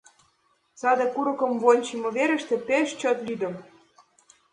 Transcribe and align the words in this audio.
—Саде 0.79 1.05
курыкым 1.13 1.51
вончымо 1.63 2.09
верыште 2.17 2.55
пеш 2.67 2.87
чот 2.99 3.17
лӱдым. 3.27 3.53